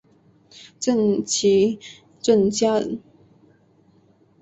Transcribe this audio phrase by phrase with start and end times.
[0.79, 1.77] 郑琦
[2.19, 2.99] 郑家人。